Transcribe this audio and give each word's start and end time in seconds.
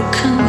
to 0.00 0.39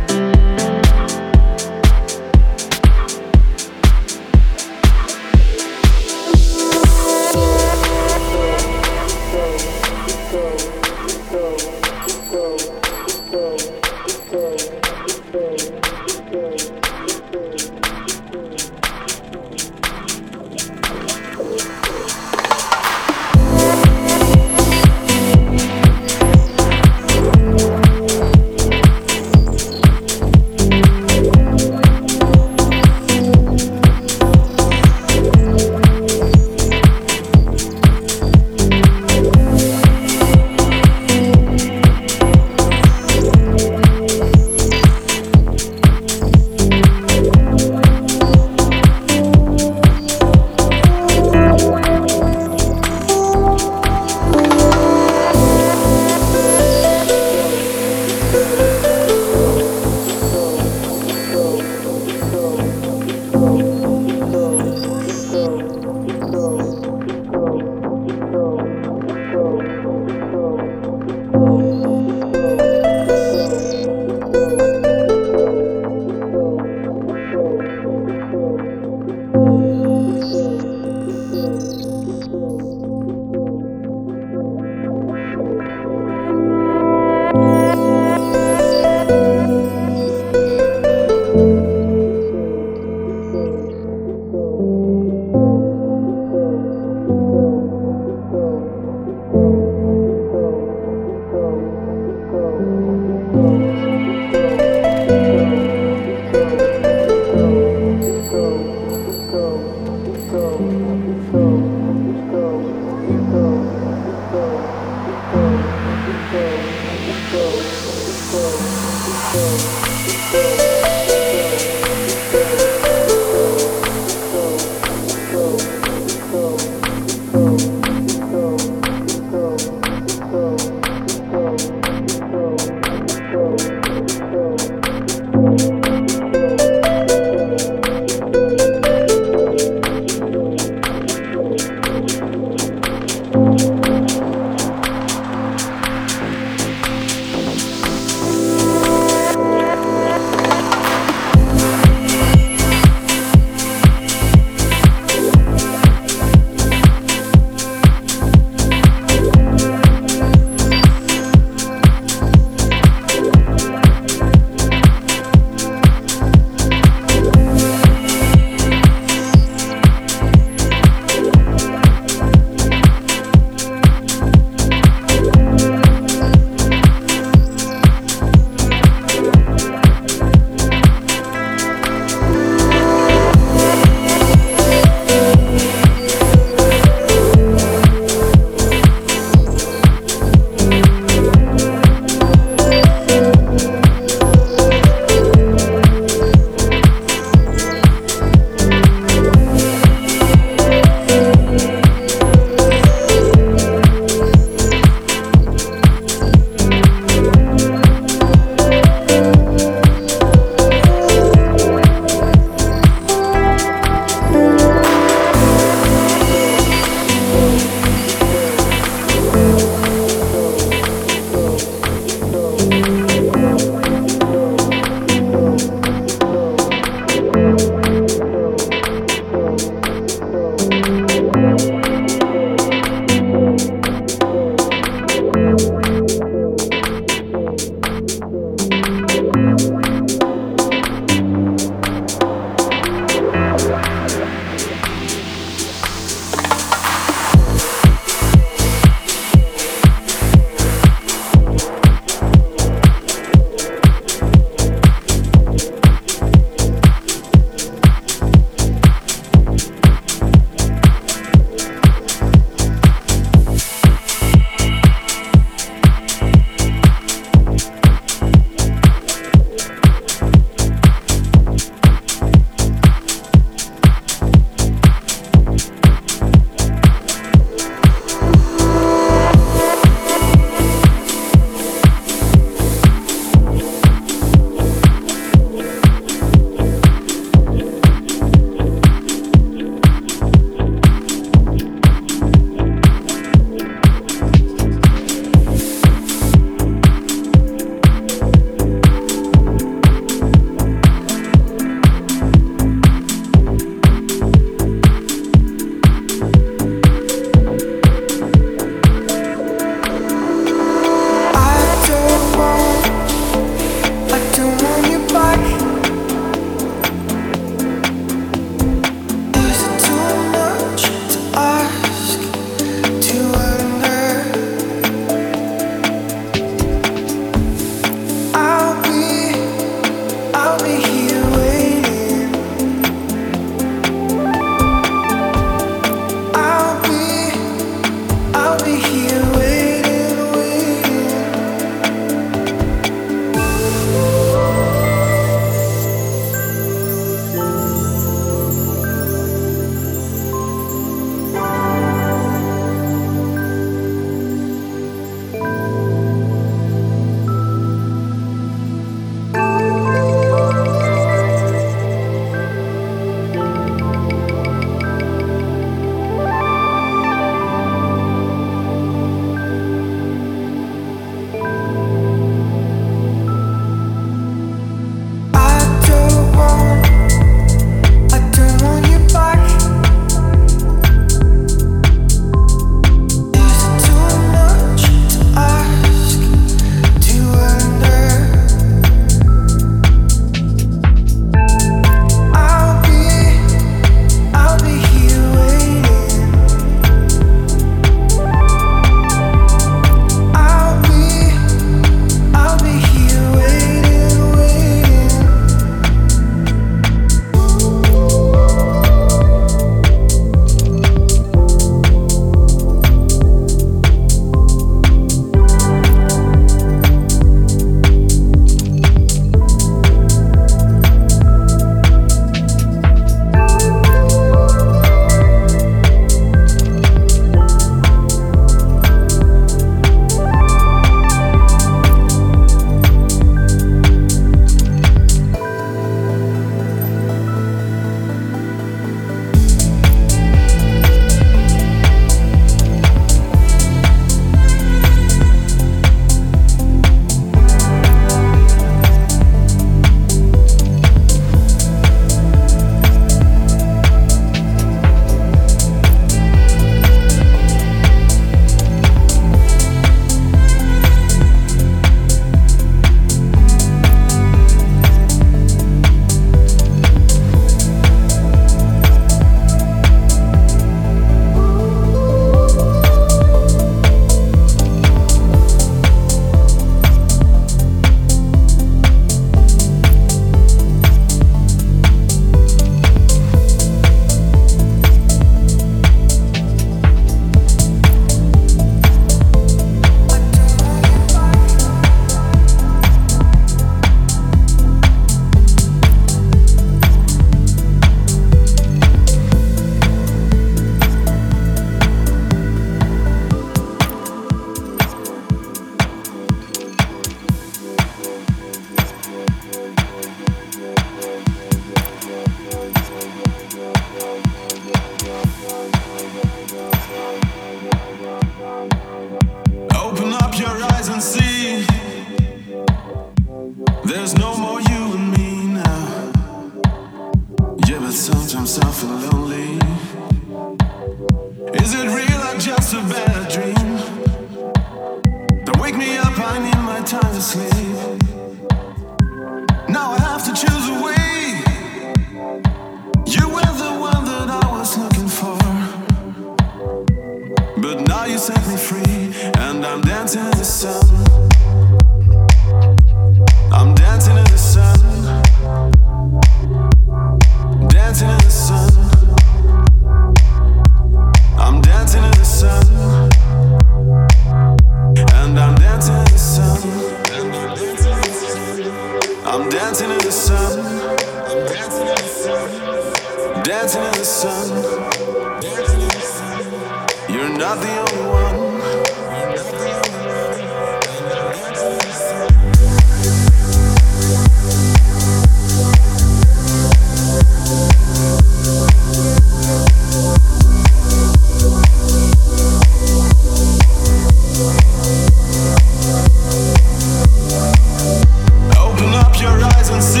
complacency. 599.70 600.00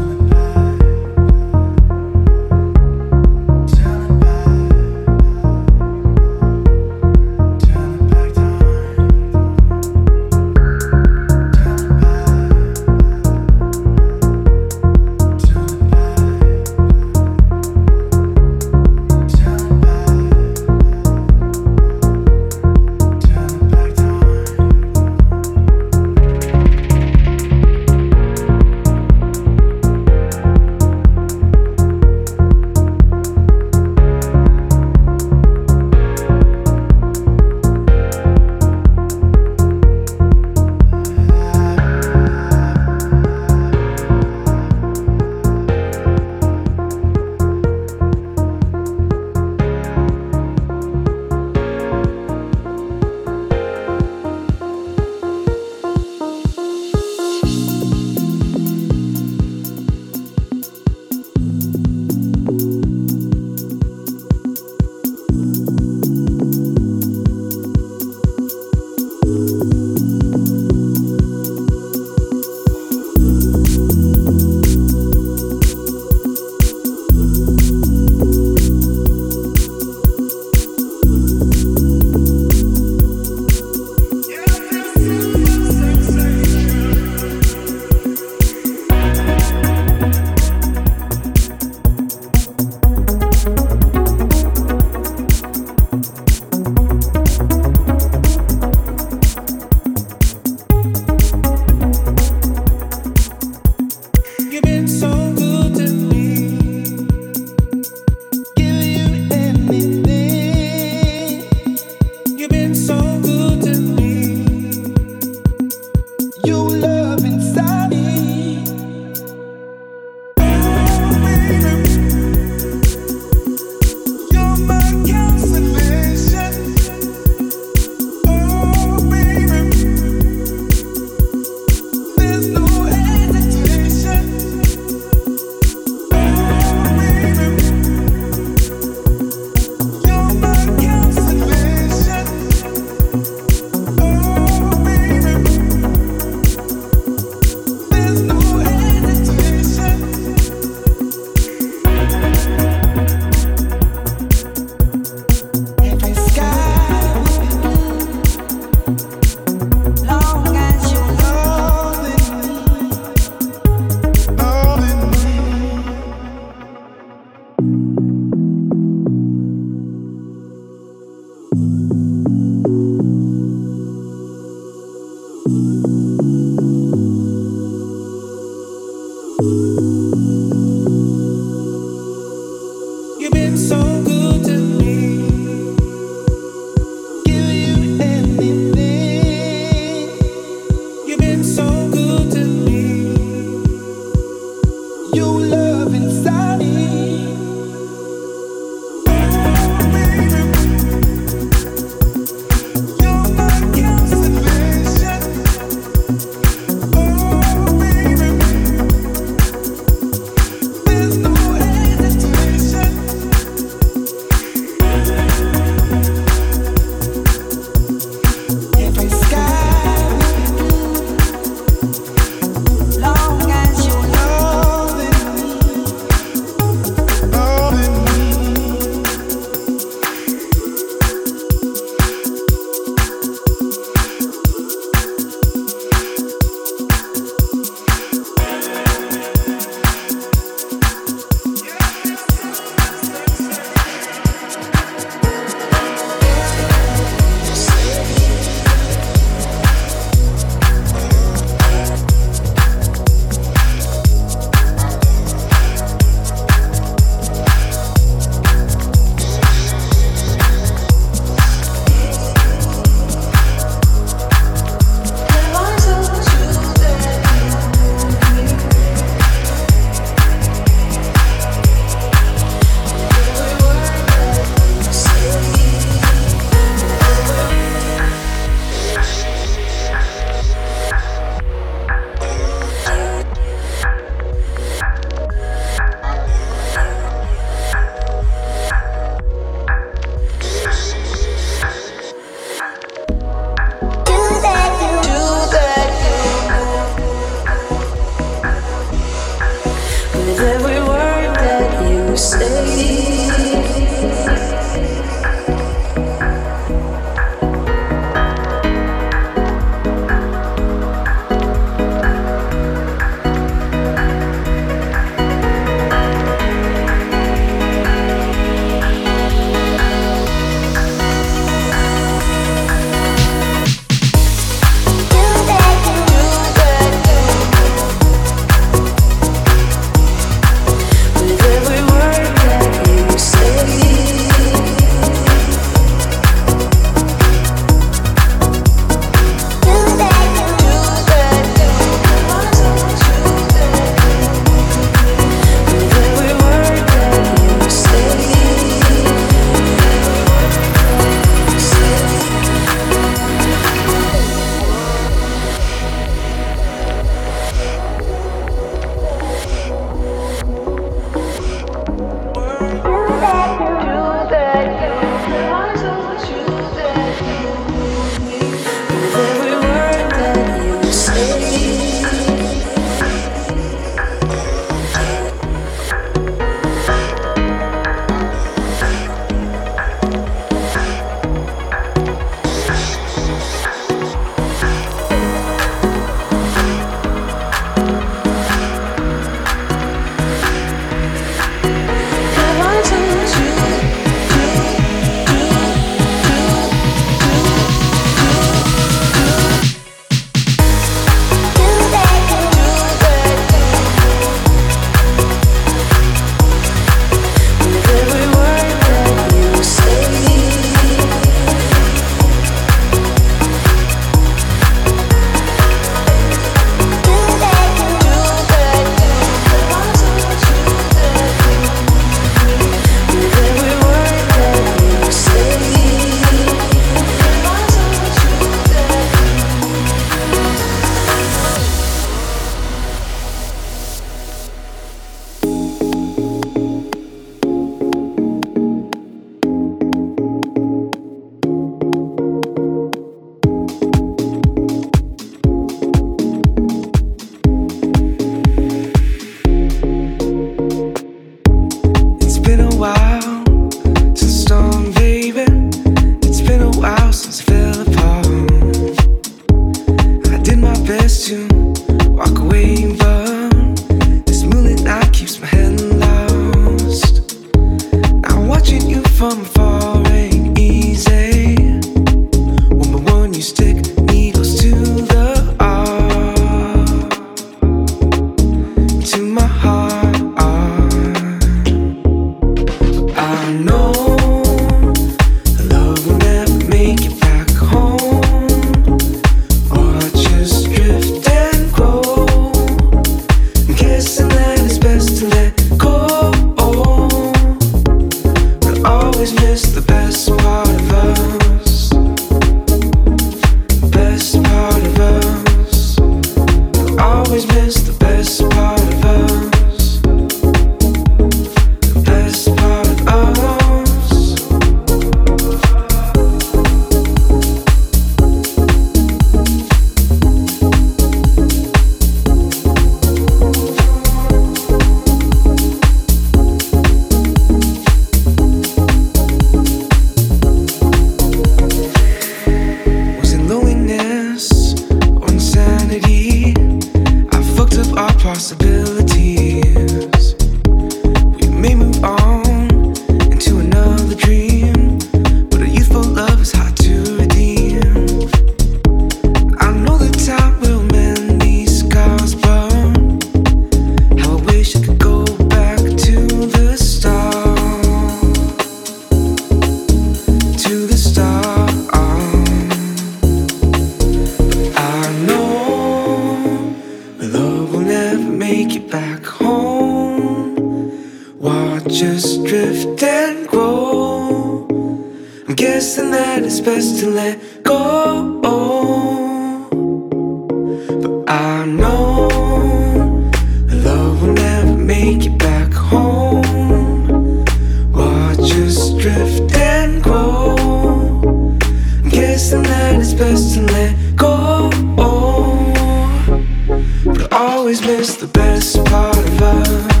always 597.71 597.87
miss 597.87 598.15
the 598.17 598.27
best 598.27 598.85
part 598.87 599.17
of 599.17 599.41
us. 599.41 600.00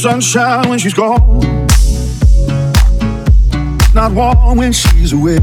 sunshine 0.00 0.66
when 0.70 0.78
she's 0.78 0.94
gone. 0.94 1.66
Not 3.94 4.12
warm 4.12 4.56
when 4.56 4.72
she's 4.72 5.12
away. 5.12 5.36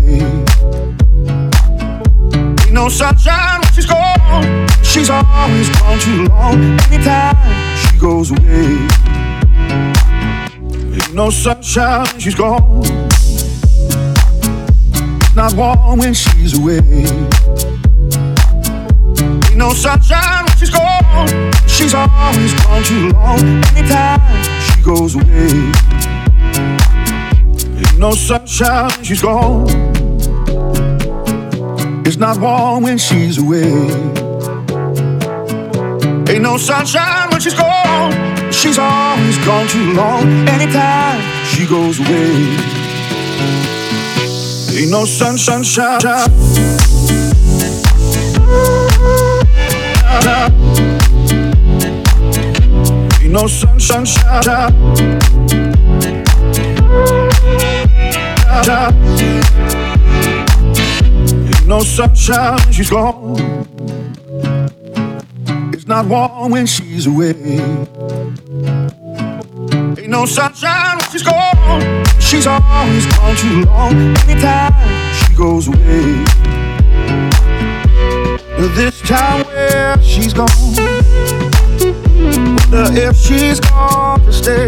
Ain't 2.64 2.74
no 2.74 2.90
sunshine 2.90 3.62
when 3.62 3.72
she's 3.74 3.86
gone. 3.86 4.68
She's 4.82 5.12
always 5.12 5.70
gone 5.78 6.00
too 6.00 6.24
long. 6.24 6.56
Anytime 6.90 7.38
she 7.78 8.00
goes 8.00 8.32
away. 8.32 8.88
Ain't 10.96 11.14
no 11.14 11.30
sunshine 11.30 12.08
when 12.08 12.20
she's 12.20 12.34
gone. 12.34 12.82
Not 15.36 15.54
warm 15.54 16.00
when 16.00 16.16
she's 16.16 16.58
away. 16.58 16.80
Ain't 19.20 19.56
no 19.56 19.72
sunshine 19.74 20.47
she's 20.58 20.70
gone. 20.70 21.52
She's 21.68 21.94
always 21.94 22.54
gone 22.62 22.84
too 22.84 23.10
long. 23.10 23.40
Anytime 23.76 24.44
she 24.64 24.82
goes 24.82 25.16
away, 25.16 25.50
ain't 27.78 28.00
no 28.00 28.12
sunshine 28.12 28.90
when 28.96 29.04
she's 29.04 29.22
gone. 29.22 29.68
It's 32.06 32.18
not 32.18 32.40
warm 32.40 32.84
when 32.84 32.98
she's 32.98 33.38
away. 33.38 33.72
Ain't 36.30 36.42
no 36.42 36.58
sunshine 36.58 37.30
when 37.30 37.40
she's 37.40 37.54
gone. 37.54 38.12
She's 38.52 38.80
always 38.80 39.38
gone 39.46 39.68
too 39.68 39.94
long. 39.94 40.24
Anytime 40.48 41.22
she 41.46 41.68
goes 41.68 42.00
away, 42.00 42.32
ain't 44.78 44.92
no 44.92 45.06
sun, 45.06 45.38
sunshine. 45.38 46.00
Ain't 53.22 53.32
no 53.32 53.48
sunshine 53.48 54.06
shada. 54.06 54.72
shada. 58.64 58.92
Ain't 61.46 61.68
no 61.68 61.80
sunshine 61.82 62.72
she's 62.72 62.90
gone. 62.90 63.36
It's 65.74 65.88
not 65.88 66.06
warm 66.08 66.52
when 66.52 66.66
she's 66.66 67.06
away. 67.06 67.34
Ain't 69.98 70.10
no 70.10 70.26
sunshine 70.26 70.98
when 70.98 71.10
she's 71.12 71.24
gone. 71.24 72.06
She's 72.20 72.48
always 72.48 73.06
gone 73.06 73.36
too 73.36 73.66
long. 73.66 73.94
Anytime 74.26 74.74
she 75.14 75.36
goes 75.36 75.68
away. 75.68 76.26
This 78.78 78.97
time 79.08 79.46
where 79.46 80.02
she's 80.02 80.34
gone. 80.34 80.50
Wonder 81.80 82.92
if 82.92 83.16
she's 83.16 83.62
gone 83.62 84.20
to 84.26 84.34
stay. 84.34 84.68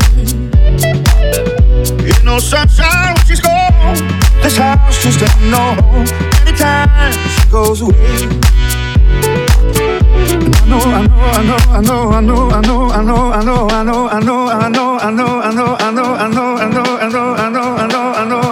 Ain't 2.07 2.23
no 2.23 2.39
sunshine 2.39 3.15
when 3.15 3.25
she's 3.25 3.41
gone. 3.41 3.97
This 4.41 4.55
house 4.55 5.03
just 5.03 5.21
ain't 5.21 5.51
no 5.51 5.75
home. 5.81 6.07
Anytime 6.39 7.11
she 7.11 7.49
goes 7.49 7.81
away. 7.81 8.29
I 10.31 10.67
know, 10.69 10.79
I 10.79 11.01
know, 11.01 11.57
I 11.69 11.81
know, 11.81 12.11
I 12.11 12.21
know, 12.21 12.49
I 12.49 12.61
know, 12.61 12.89
I 12.89 13.03
know, 13.03 13.31
I 13.31 13.43
know, 13.43 13.67
I 13.67 13.83
know, 13.83 14.07
I 14.07 14.23
know, 14.29 14.47
I 14.47 14.69
know, 14.69 14.99
I 14.99 15.11
know, 15.11 15.35
I 15.35 15.51
know, 15.51 15.75
I 15.75 15.91
know, 15.91 16.15
I 16.15 16.31
know, 16.31 16.55
I 16.55 16.69
know, 16.69 16.95
I 16.95 17.09
know, 17.09 17.35
I 17.35 17.49
know, 17.49 17.75
I 17.75 17.87
know, 17.87 18.13
I 18.13 18.25
know. 18.29 18.48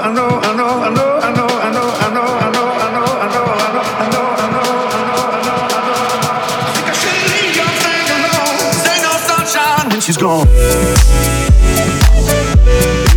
She's 10.07 10.15
gone. 10.15 10.47
Ain't 10.47 10.55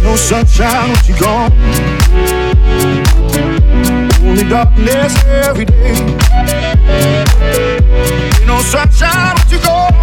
no 0.03 0.17
sunshine 0.17 0.89
when 0.89 0.97
she's 1.05 1.21
gone. 1.21 1.53
Only 4.27 4.43
darkness 4.49 5.15
every 5.25 5.67
day. 5.67 5.95
Ain't 8.35 8.45
no 8.45 8.59
sunshine 8.59 9.37
when 9.37 9.47
she's 9.47 9.65
gone. 9.65 9.95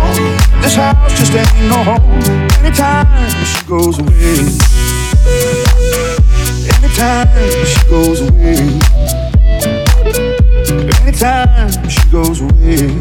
This 0.61 0.75
house 0.75 1.11
just 1.19 1.35
ain't 1.35 1.67
no 1.67 1.83
home. 1.83 2.21
Anytime 2.63 3.05
she 3.43 3.65
goes 3.67 3.99
away. 3.99 4.47
Anytime 6.71 7.27
she 7.65 7.83
goes 7.89 8.21
away. 8.21 8.79
Anytime 11.03 11.89
she 11.89 12.09
goes 12.09 12.39
away 12.39 12.97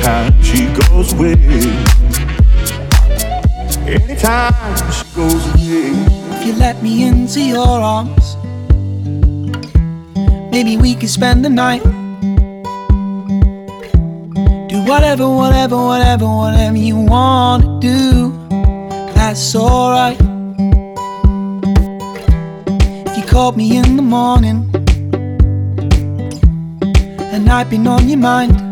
anytime 0.00 0.42
she 0.42 0.66
goes 0.88 1.12
away. 1.12 1.34
Anytime 3.86 4.90
she 4.92 5.04
goes 5.14 5.46
away. 5.54 5.92
If 6.36 6.46
you 6.46 6.52
let 6.54 6.82
me 6.82 7.04
into 7.06 7.40
your 7.40 7.66
arms, 7.66 8.36
maybe 10.50 10.76
we 10.76 10.94
could 10.94 11.10
spend 11.10 11.44
the 11.44 11.50
night. 11.50 11.82
Do 14.68 14.84
whatever, 14.84 15.28
whatever, 15.28 15.76
whatever, 15.76 16.26
whatever 16.26 16.76
you 16.76 16.96
wanna 16.96 17.80
do. 17.80 18.32
That's 19.14 19.54
alright. 19.54 20.18
If 23.06 23.16
you 23.18 23.24
called 23.24 23.56
me 23.56 23.76
in 23.76 23.96
the 23.96 24.02
morning 24.02 24.70
and 27.32 27.50
I've 27.50 27.68
been 27.68 27.86
on 27.86 28.08
your 28.08 28.18
mind. 28.18 28.69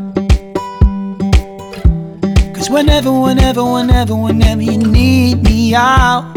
Cause 2.69 2.75
whenever, 2.75 3.11
whenever, 3.11 3.65
whenever, 3.65 4.15
whenever 4.15 4.61
you 4.61 4.77
need 4.77 5.43
me, 5.43 5.75
I'll 5.75 6.31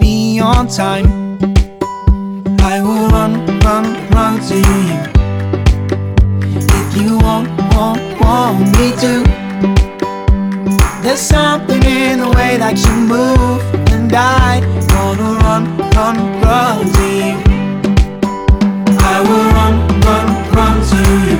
be 0.00 0.40
on 0.40 0.66
time. 0.66 1.38
I 2.60 2.80
will 2.82 3.08
run, 3.10 3.46
run, 3.60 3.84
run 4.10 4.40
to 4.48 4.56
you. 4.56 4.98
If 6.58 6.96
you 7.00 7.18
want, 7.18 7.48
want, 7.72 8.00
want 8.20 8.66
me 8.78 8.90
to. 9.02 9.22
There's 11.02 11.20
something 11.20 11.82
in 11.84 12.18
the 12.18 12.30
way 12.30 12.56
that 12.56 12.76
you 12.84 12.94
move, 13.06 13.62
and 13.92 14.12
I 14.12 14.60
wanna 14.92 15.38
run, 15.44 15.64
run, 15.94 16.16
run 16.42 16.92
to 16.94 17.06
you. 17.14 17.36
I 18.98 19.20
will 19.22 19.48
run, 19.58 19.74
run, 20.02 20.26
run 20.50 20.76
to 20.90 21.00
you. 21.30 21.38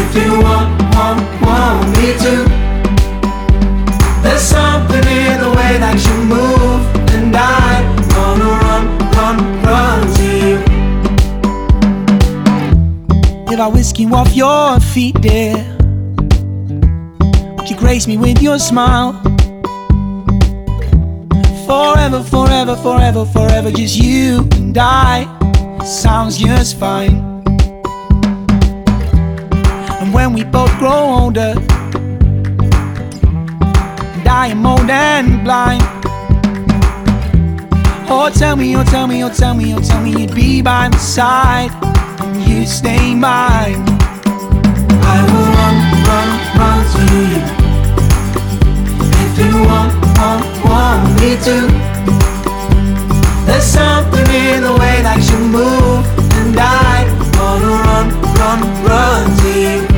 If 0.00 0.16
you 0.16 0.42
want 0.42 0.79
want, 1.00 1.86
me 1.96 2.12
to. 2.24 2.34
There's 4.22 4.42
something 4.42 5.04
in 5.04 5.40
the 5.40 5.50
way 5.58 5.78
that 5.84 5.98
you 6.06 6.16
move, 6.36 6.82
and 7.16 7.34
I 7.34 7.82
wanna 8.14 8.50
run, 8.64 8.84
run, 9.16 9.36
run 9.62 10.00
to 10.16 10.26
you. 10.44 10.56
If 13.52 13.58
I 13.58 13.66
whisk 13.66 13.98
you 13.98 14.14
off 14.14 14.34
your 14.34 14.80
feet, 14.80 15.20
dear, 15.20 15.56
would 17.56 17.68
you 17.70 17.76
grace 17.76 18.06
me 18.06 18.16
with 18.16 18.42
your 18.42 18.58
smile? 18.58 19.12
Forever, 21.66 22.22
forever, 22.22 22.76
forever, 22.76 23.24
forever, 23.24 23.70
just 23.70 23.96
you 23.96 24.48
and 24.52 24.76
I. 24.76 25.26
Sounds 25.84 26.36
just 26.36 26.78
fine 26.78 27.29
when 30.20 30.34
we 30.34 30.44
both 30.44 30.70
grow 30.78 31.02
older. 31.20 31.54
And 34.16 34.28
I 34.28 34.48
am 34.48 34.66
old 34.66 34.90
and 34.90 35.42
blind. 35.42 35.82
Oh, 38.12 38.30
tell 38.34 38.54
me, 38.54 38.76
oh, 38.76 38.84
tell 38.84 39.06
me, 39.06 39.24
oh, 39.24 39.30
tell 39.30 39.54
me, 39.54 39.74
oh, 39.74 39.80
tell 39.80 40.02
me 40.02 40.10
you'd 40.20 40.34
be 40.34 40.60
by 40.60 40.88
my 40.88 40.98
side. 40.98 41.72
And 42.20 42.42
you 42.46 42.66
stay 42.66 43.14
mine. 43.14 43.82
I 45.14 45.18
will 45.30 45.48
run, 45.58 45.76
run, 46.08 46.28
run 46.60 46.80
to 46.92 47.02
you. 47.32 47.42
If 49.24 49.32
you 49.40 49.52
want, 49.68 49.92
want, 50.18 50.44
want 50.68 51.02
me 51.20 51.30
to. 51.46 51.56
There's 53.46 53.64
something 53.64 54.28
in 54.44 54.64
the 54.68 54.74
way 54.82 54.96
that 55.00 55.20
you 55.30 55.38
move, 55.58 56.04
and 56.40 56.54
I 56.60 57.08
wanna 57.38 57.72
run, 57.86 58.06
run, 58.38 58.60
run 58.84 59.24
to 59.38 59.52
you. 59.64 59.89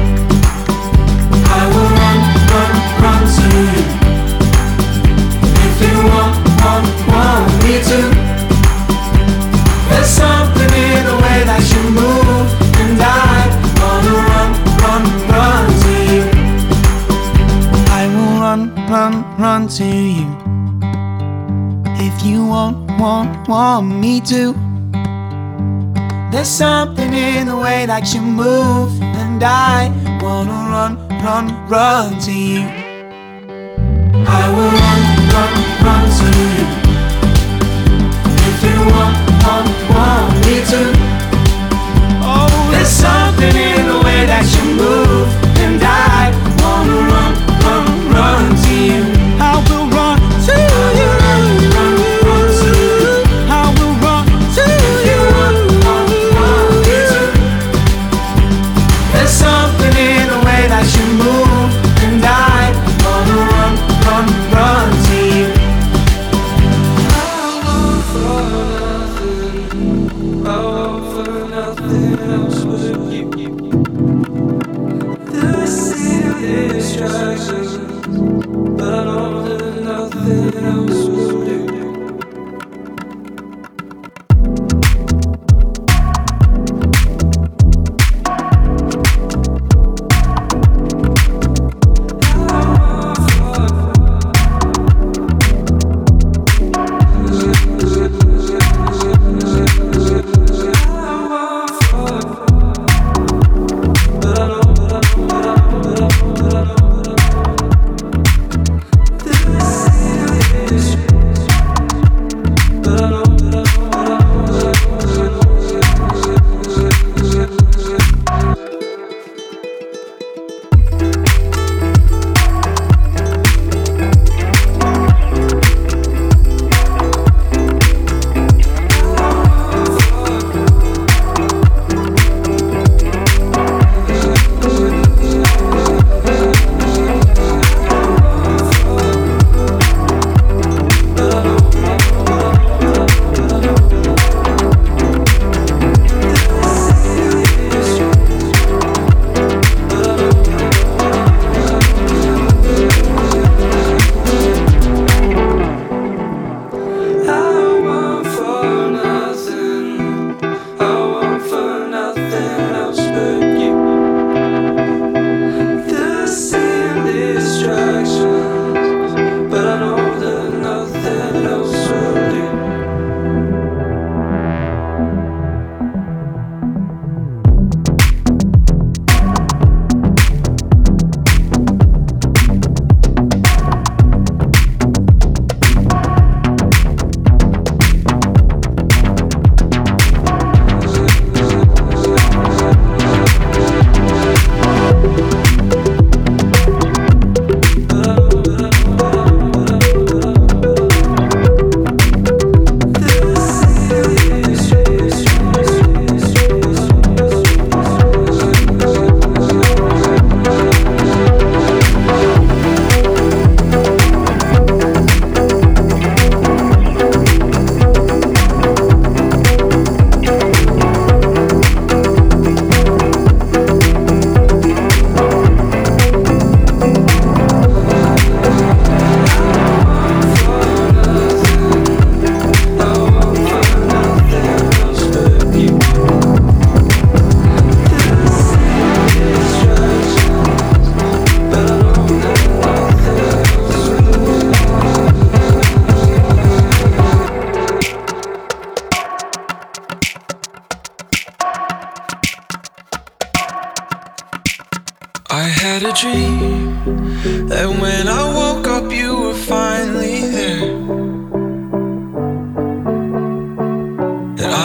Want, 23.81 23.87
me 23.87 24.21
to. 24.21 24.53
There's 26.31 26.49
something 26.49 27.15
in 27.15 27.47
the 27.47 27.57
way 27.57 27.87
that 27.87 28.13
you 28.13 28.21
move, 28.21 29.01
and 29.01 29.43
I 29.43 29.89
wanna 30.23 30.53
run, 30.75 30.93
run, 31.25 31.47
run 31.69 32.19
to 32.21 32.33
you. 32.33 32.61
I 34.29 34.43
will 34.55 34.73
run, 34.83 35.03
run, 35.33 35.53
run 35.85 36.05
to 36.19 36.29
you. 36.53 36.67
If 38.49 38.57
you 38.67 38.79
want, 38.93 39.17
want, 39.43 39.69
want 39.91 40.33
me 40.45 40.57
to. 40.73 41.22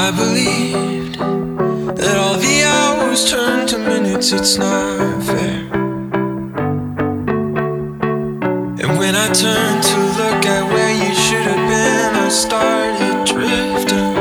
I 0.08 0.12
believed 0.12 1.16
that 1.98 2.16
all 2.16 2.38
the 2.38 2.64
hours 2.64 3.30
turned 3.30 3.68
to 3.68 3.78
minutes. 3.78 4.32
It's 4.32 4.56
not 4.56 5.22
fair. 5.22 5.68
And 8.82 8.98
when 8.98 9.18
I 9.18 9.28
turned 9.34 9.84
to 9.84 9.98
look 10.20 10.46
at 10.46 10.64
where 10.72 10.94
you 10.96 11.14
should 11.14 11.46
have 11.52 11.64
been, 11.76 12.16
I 12.24 12.30
started 12.30 13.26
drifting. 13.28 14.16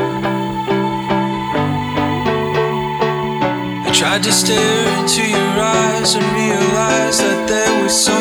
I 3.87 3.91
tried 3.95 4.25
to 4.25 4.33
stare 4.33 4.99
into 4.99 5.23
your 5.23 5.53
eyes 5.61 6.17
and 6.17 6.25
realize 6.35 7.19
that 7.19 7.47
there 7.47 7.85
was 7.85 7.95
so 7.95 8.16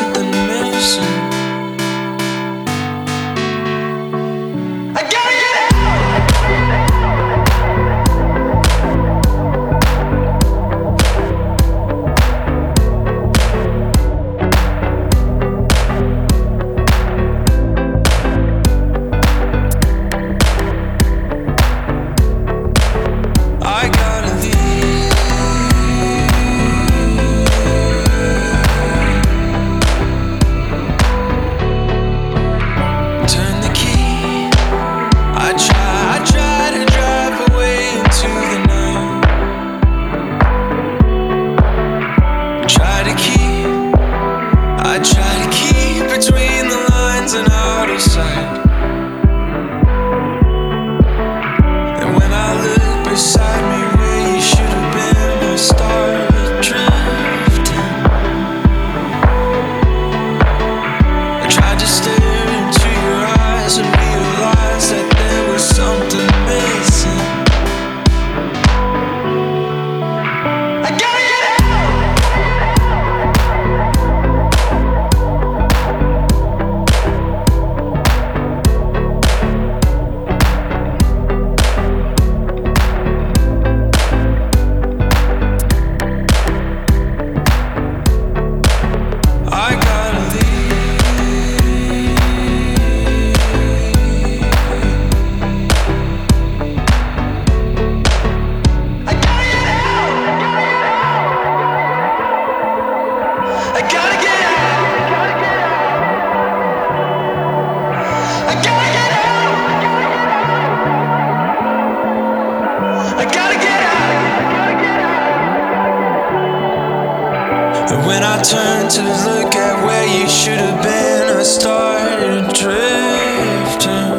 turned 118.49 118.91
to 118.91 119.01
look 119.01 119.55
at 119.55 119.83
where 119.85 120.05
you 120.05 120.29
should 120.29 120.59
have 120.59 120.83
been. 120.83 121.37
I 121.37 121.41
started 121.41 122.53
drifting. 122.53 124.13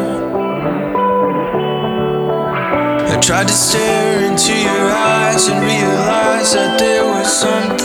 I 3.12 3.20
tried 3.20 3.46
to 3.46 3.54
stare 3.54 4.24
into 4.24 4.52
your 4.52 4.90
eyes 4.90 5.46
and 5.46 5.62
realize 5.62 6.54
that 6.54 6.76
there 6.78 7.04
was 7.04 7.32
something. 7.32 7.75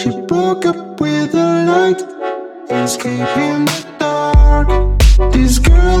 She 0.00 0.08
broke 0.22 0.64
up 0.64 0.98
with 0.98 1.34
a 1.34 1.64
light, 1.66 2.00
escaping 2.70 3.66
the 3.66 3.86
dark. 3.98 4.68
This 5.30 5.58
girl 5.58 6.00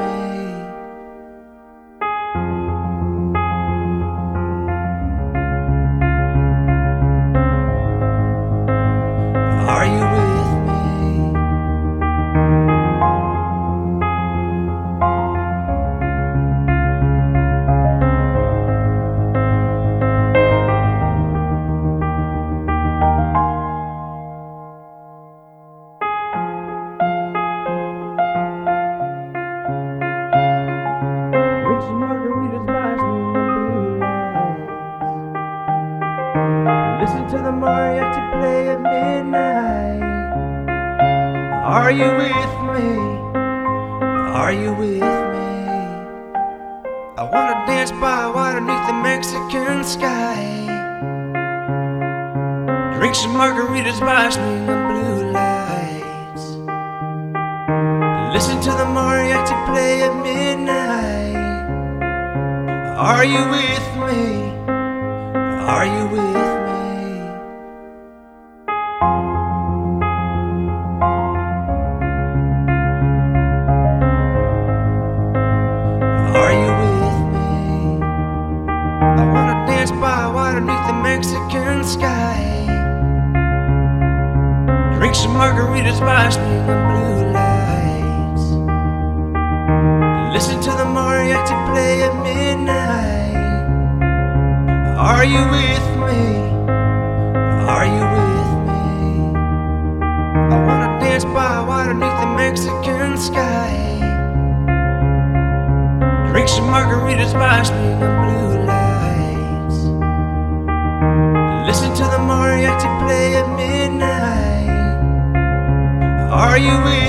Are 116.51 116.57
you 116.57 117.00